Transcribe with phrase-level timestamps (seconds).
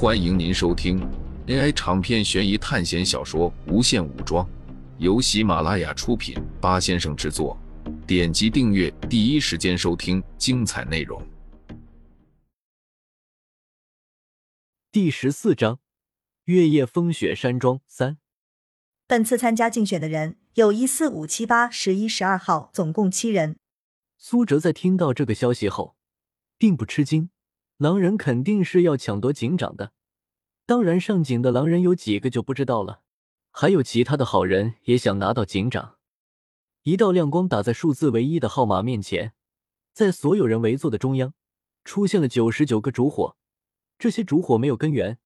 [0.00, 1.00] 欢迎您收听
[1.48, 4.46] AI 长篇悬疑探险小说《无限武装》，
[4.98, 7.58] 由喜马拉雅出品，八先生制作。
[8.06, 11.20] 点击订阅，第一时间收听精彩内容。
[14.92, 15.80] 第十四章：
[16.44, 18.18] 月夜风雪山庄三。
[19.08, 23.56] 本次参加竞选的人有一四五七八十一十二号，总共七人。
[24.16, 25.96] 苏哲在听到这个消息后，
[26.56, 27.30] 并不吃惊。
[27.78, 29.92] 狼人肯定是要抢夺警长的，
[30.66, 33.02] 当然上警的狼人有几个就不知道了，
[33.52, 35.98] 还有其他的好人也想拿到警长。
[36.82, 39.32] 一道亮光打在数字唯一的号码面前，
[39.92, 41.34] 在所有人围坐的中央，
[41.84, 43.36] 出现了九十九个烛火。
[43.96, 45.18] 这些烛火没有根源，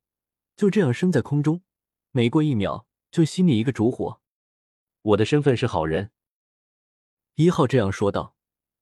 [0.55, 1.63] 就这样升在空中，
[2.11, 4.21] 每过一秒就熄灭一个烛火。
[5.01, 6.11] 我的身份是好人，
[7.37, 8.37] 一号这样说道。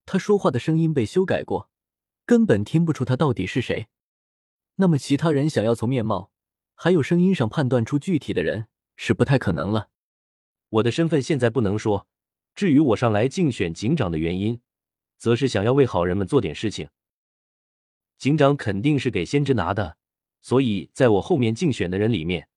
[0.07, 1.71] 他说话的声音被修改过。
[2.30, 3.89] 根本听不出他到底是谁，
[4.77, 6.30] 那么其他人想要从面貌
[6.77, 9.88] 还有声音上判断出具体的人是不太可能了。
[10.69, 12.07] 我的身份现在不能说，
[12.54, 14.60] 至于我上来竞选警长的原因，
[15.19, 16.88] 则是想要为好人们做点事情。
[18.16, 19.97] 警长肯定是给先知拿的，
[20.41, 22.49] 所以在我后面竞选的人里面，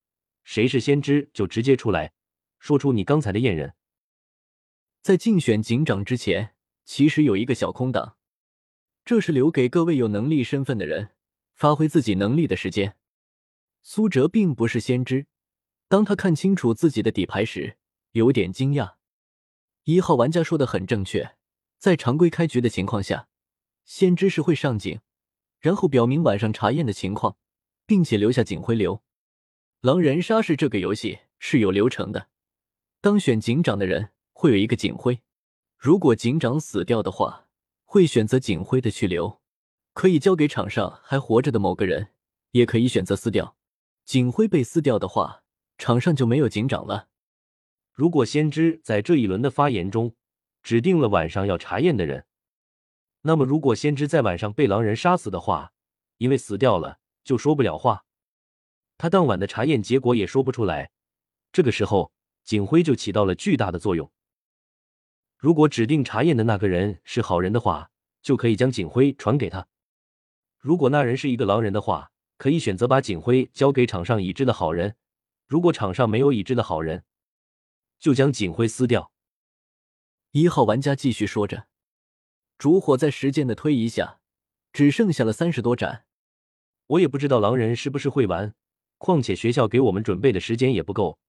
[0.44, 2.14] 谁是先知就直接出来
[2.60, 3.74] 说出你刚才的验人。
[5.02, 6.54] 在竞选警长之前，
[6.86, 8.18] 其实有一个小空档。
[9.06, 11.10] 这是留给各位有能力身份的人
[11.54, 12.96] 发挥自己能力的时间。
[13.82, 15.28] 苏哲并不是先知，
[15.90, 17.78] 当他看清楚自己的底牌时，
[18.12, 18.94] 有点惊讶。
[19.84, 21.36] 一号玩家说的很正确，
[21.78, 23.28] 在常规开局的情况下，
[23.84, 25.02] 先知是会上警，
[25.60, 27.36] 然后表明晚上查验的情况，
[27.86, 29.04] 并且留下警徽流。
[29.82, 32.30] 狼人杀是这个游戏是有流程的，
[33.02, 35.20] 当选警长的人会有一个警徽，
[35.78, 37.42] 如果警长死掉的话。
[37.94, 39.40] 会选择警徽的去留，
[39.94, 42.08] 可以交给场上还活着的某个人，
[42.50, 43.56] 也可以选择撕掉。
[44.04, 45.44] 警徽被撕掉的话，
[45.78, 47.10] 场上就没有警长了。
[47.92, 50.16] 如果先知在这一轮的发言中
[50.64, 52.26] 指定了晚上要查验的人，
[53.22, 55.74] 那么如果先知在晚上被狼人杀死的话，
[56.18, 58.06] 因为死掉了就说不了话，
[58.98, 60.90] 他当晚的查验结果也说不出来。
[61.52, 62.12] 这个时候，
[62.44, 64.12] 警徽就起到了巨大的作用。
[65.44, 69.68] 如果指定查验的那个人是好人的话，就可以将警徽传给他；
[70.58, 74.92] 如果那人是一个狼人的话，可以选择把警徽交给场上已知的好人；
[75.46, 77.04] 如果场上没有已知的好人，
[78.00, 79.12] 就将警徽撕掉。
[80.32, 81.68] 一号玩家继续说着，
[82.58, 84.22] 烛火在时间的推移下
[84.72, 86.06] 只剩下了三十多盏。
[86.88, 88.56] 我也不知道狼人是不是会玩，
[88.98, 91.20] 况且学校给我们准备的时间也不够。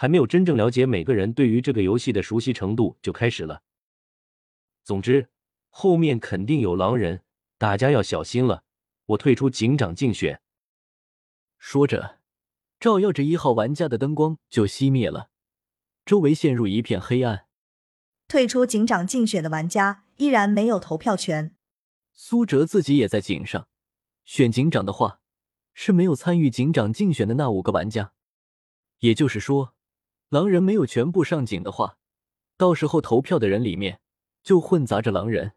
[0.00, 3.64] 还没有真正了解每个人对于这个游戏的熟悉程度就开始了。
[4.84, 5.28] 总之，
[5.70, 7.24] 后面肯定有狼人，
[7.58, 8.62] 大家要小心了。
[9.06, 10.40] 我退出警长竞选。
[11.58, 12.20] 说着，
[12.78, 15.30] 照耀着一号玩家的灯光就熄灭了，
[16.06, 17.46] 周围陷入一片黑暗。
[18.28, 21.56] 退出警长竞选的玩家依然没有投票权。
[22.12, 23.66] 苏哲自己也在井上，
[24.24, 25.18] 选警长的话
[25.74, 28.12] 是没有参与警长竞选的那五个玩家，
[29.00, 29.74] 也就是说。
[30.28, 31.96] 狼人没有全部上警的话，
[32.58, 34.00] 到时候投票的人里面
[34.42, 35.52] 就混杂着狼人。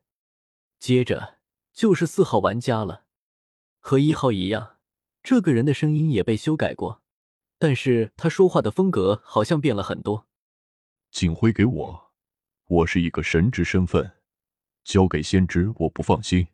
[0.80, 1.40] 接着
[1.74, 3.04] 就是四号玩家了，
[3.80, 4.78] 和一号一样，
[5.22, 7.02] 这个人的声音也被修改过，
[7.58, 10.26] 但是他说话的风格好像变了很多。
[11.12, 12.12] 警徽给我，
[12.68, 14.20] 我是一个神职身份，
[14.86, 16.48] 交给先知我不放心。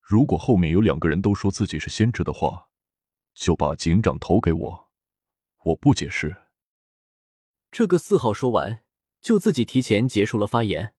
[0.00, 2.66] 如果后面有两个人都说自己是先知的话，
[3.34, 4.90] 就把警长投给我，
[5.62, 6.36] 我不解释。
[7.72, 8.82] 这个四号说完，
[9.20, 10.92] 就自己提前结束了发言。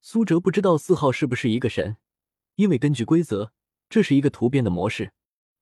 [0.00, 1.98] 苏哲不知道四号是不是一个神，
[2.54, 3.52] 因为根据规则，
[3.90, 5.12] 这是一个突变的模式。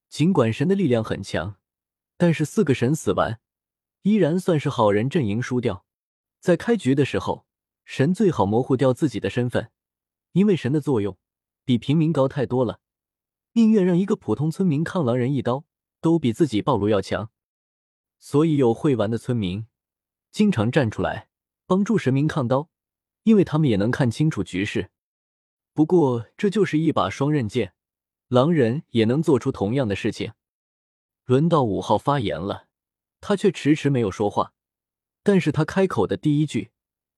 [0.09, 1.57] 尽管神的力量很强，
[2.17, 3.41] 但是四个神死完，
[4.03, 5.85] 依然算是好人阵营输掉。
[6.39, 7.45] 在开局的时候，
[7.85, 9.73] 神最好模糊掉自己的身份，
[10.33, 11.19] 因为神的作用
[11.65, 12.81] 比平民高太多了，
[13.55, 15.65] 宁愿让一个普通村民抗狼人一刀，
[16.01, 17.31] 都比自己暴露要强。
[18.21, 19.67] 所以有会玩的村民。
[20.31, 21.29] 经常站出来
[21.67, 22.69] 帮助神明抗刀，
[23.25, 24.91] 因为他们也能看清楚局势。
[25.73, 27.75] 不过这就是一把双刃剑，
[28.29, 30.33] 狼人也能做出同样的事情。
[31.25, 32.67] 轮到五号发言了，
[33.21, 34.53] 他却迟迟没有说话。
[35.23, 36.71] 但是他开口的第一句，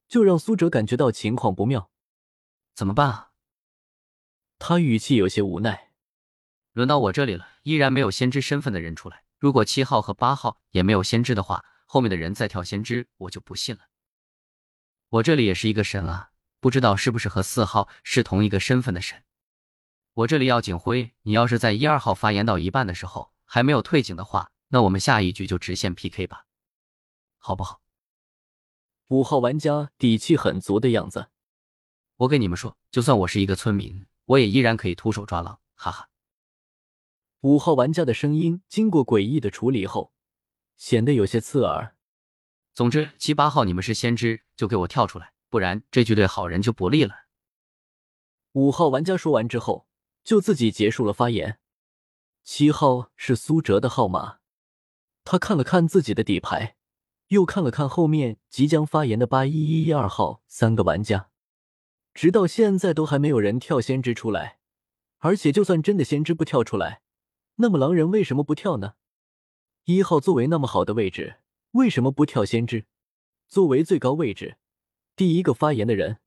[0.09, 1.91] 就让苏哲感觉到情况不妙。
[2.75, 3.31] 怎么办啊？
[4.59, 5.93] 他语气有些无奈。
[6.73, 9.25] 轮到我这里了，依然没有先知身份的人出来。
[9.39, 11.65] 如果七号和八号也没有先知的话。
[11.93, 13.83] 后面的人再跳先知，我就不信了。
[15.11, 19.25] 我这里也是一个神啊，不知道是不是和四号是同一个身份的神。
[20.15, 26.47] 我这里要警徽，你要是在一二号发言到一半的时候还没有退警的话，那我们下一局就直线 PK 吧，
[27.37, 27.83] 好不好？
[29.09, 31.29] 五号玩家底气很足的样子。
[32.17, 36.09] 我跟你们说，就算我是一个村民，我也依然可以徒手抓狼，哈哈。
[37.43, 40.15] 五号玩家的声音经过诡异的处理后，
[40.83, 41.95] 显得有些刺耳。
[42.75, 47.27] 总之，七八号你们是先知，就给我跳出来，不然这局对好人就不利了。
[48.55, 49.87] 五号玩家说完之后，
[50.25, 51.61] 就自己结束了发言。
[52.43, 54.39] 七号是苏哲的号码，
[55.23, 56.75] 他看了看自己的底牌，
[57.29, 61.31] 又看了看后面即将发言的八一一一二号三个玩家，
[62.13, 64.59] 直到现在都还没有人跳先知出来，
[65.19, 67.03] 而且就算真的先知不跳出来。
[67.55, 68.95] 那么狼人为什么不跳呢？
[69.85, 71.41] 一号作为那么好的位置，
[71.73, 72.87] 为什么不跳先知？
[73.49, 74.57] 作为最高位置，
[75.17, 76.19] 第一个发言的人，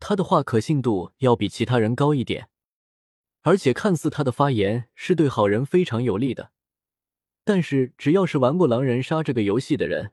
[0.00, 2.48] 他的话可信度要比其他人高一点，
[3.42, 6.50] 而且看似他的发言是对好人非常有利的，
[7.44, 10.12] 但是只要是玩过狼人杀这个游戏的人，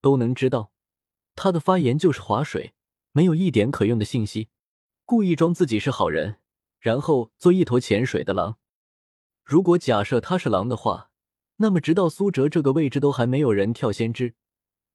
[0.00, 0.72] 都能知道，
[1.36, 2.74] 他的发言就是划水，
[3.12, 4.48] 没有一点可用的信息，
[5.04, 6.40] 故意装自己是好人，
[6.80, 8.58] 然后做一头潜水的狼。
[9.44, 11.12] 如果假设他是狼的话，
[11.56, 14.34] 那么直到苏哲这个位置都还没有人跳先知，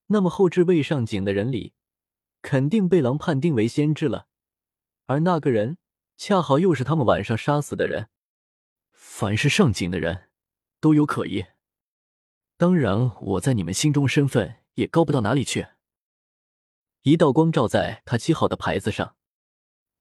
[0.06, 1.72] 那么后置未上警的人里，
[2.42, 4.26] 肯定被狼判定为先知了，
[5.06, 5.78] 而那个人
[6.16, 8.08] 恰好又是他们晚上杀死的人。
[8.92, 10.28] 凡是上警的人，
[10.80, 11.46] 都有可疑。
[12.56, 15.66] 当然，我在你们心中身份也高不到哪里去。
[17.02, 19.16] 一道光照在他七号的牌子上，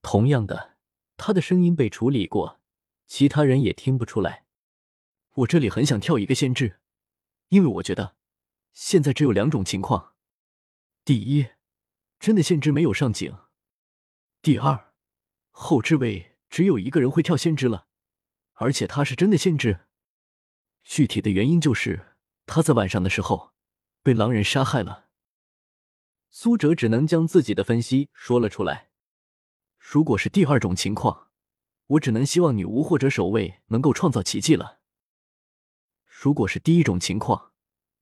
[0.01, 0.75] 同样的，
[1.15, 2.59] 他的声音被处理过。
[3.07, 4.45] 其他人也听不出来。
[5.39, 6.79] 我这里很想跳一个先知，
[7.49, 8.15] 因为我觉得
[8.73, 10.15] 现在只有两种情况：
[11.05, 11.47] 第一，
[12.19, 13.33] 真的先知没有上警；
[14.41, 14.93] 第二，
[15.51, 17.87] 后置位只有一个人会跳先知了，
[18.53, 19.85] 而且他是真的先知。
[20.83, 22.15] 具体的原因就是
[22.45, 23.53] 他在晚上的时候
[24.01, 25.07] 被狼人杀害了。
[26.29, 28.89] 苏哲只能将自己的分析说了出来。
[29.77, 31.29] 如果是第二种情况，
[31.87, 34.78] 我只能希望女巫或者守卫能够创造奇迹了。
[36.21, 37.53] 如果是第一种情况，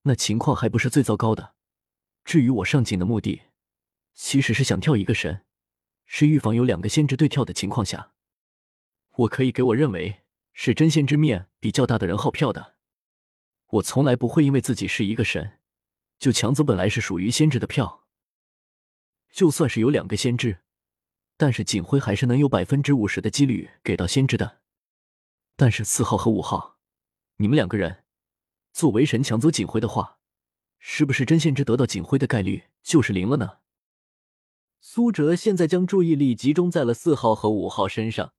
[0.01, 1.53] 那情况还不是最糟糕的。
[2.25, 3.43] 至于我上警的目的，
[4.15, 5.45] 其实是想跳一个神，
[6.07, 8.13] 是预防有两个先知对跳的情况下，
[9.17, 12.77] 我可以给我认为是真先知面比较大的人号票的。
[13.67, 15.59] 我从来不会因为自己是一个神，
[16.17, 18.07] 就抢走本来是属于先知的票。
[19.29, 20.63] 就算是有两个先知。
[21.37, 24.61] 但是警徽还是能有百分之五十的几率给到先知的。
[25.55, 26.79] 但是四号和五号，
[27.35, 28.05] 你们两个人
[28.77, 30.19] 作为神抢走警徽的话，
[30.77, 33.57] 是不是真先知得到警徽的概率就是零了呢？
[34.79, 38.35] 苏哲现在将注意力集中在了四号和五号身上。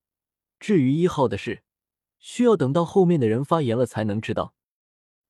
[0.61, 1.64] 至于一号的事，
[2.20, 4.55] 需要等到后面的人发言了才能知道。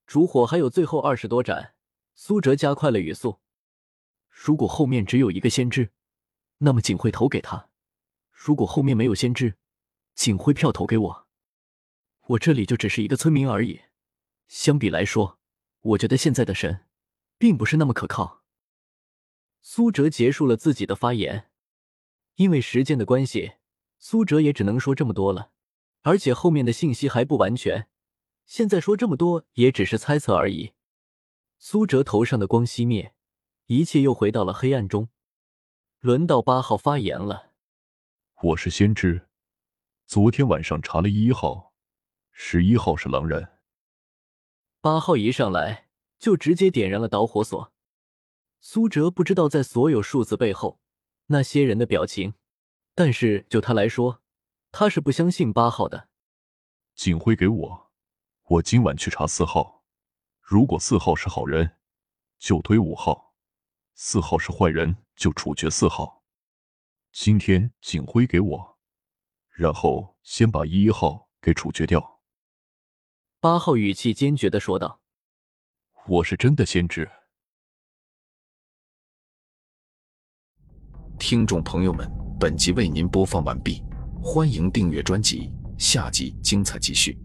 [0.07, 1.73] 烛火还有最后二十多盏，
[2.15, 3.39] 苏哲加快了语速。
[4.29, 5.91] 如果后面只有一个先知。
[6.59, 7.71] 那么警徽投给他，
[8.31, 9.57] 如果后面没有先知，
[10.15, 11.27] 警徽票投给我。
[12.27, 13.81] 我这里就只是一个村民而已。
[14.49, 15.39] 相比来说，
[15.81, 16.87] 我觉得现在的神，
[17.37, 18.43] 并不是那么可靠。
[19.61, 21.51] 苏哲结束了自己的发言，
[22.37, 23.53] 因为时间的关系，
[23.99, 25.53] 苏哲也只能说这么多了。
[26.03, 27.89] 而且后面的信息还不完全，
[28.47, 30.73] 现在说这么多也只是猜测而已。
[31.59, 33.15] 苏哲头上的光熄灭，
[33.67, 35.11] 一切又回到了黑暗中。
[36.01, 37.53] 轮到八号发言了。
[38.43, 39.29] 我是先知，
[40.07, 41.75] 昨天晚上查了一号、
[42.31, 43.58] 十一号是狼人。
[44.81, 47.73] 八号一上来就直接点燃了导火索。
[48.61, 50.81] 苏哲不知道在所有数字背后
[51.27, 52.35] 那些人的表情，
[52.95, 54.23] 但是就他来说，
[54.73, 56.09] 他是不相信八号的。
[56.95, 57.91] 警徽给我，
[58.45, 59.85] 我今晚去查四号。
[60.41, 61.77] 如果四号是好人，
[62.39, 63.35] 就推五号；
[63.95, 64.97] 四号是坏人。
[65.19, 66.23] 就处决四号。
[67.11, 68.79] 今天警徽给我，
[69.51, 72.18] 然后先把一号给处决掉。
[73.41, 75.01] 八号语气坚决的说道
[76.09, 77.09] ：“我是真的先知。”
[81.21, 83.81] 听众朋友们，本集为您播放完毕，
[84.21, 87.17] 欢迎订阅专辑，下集精彩继续。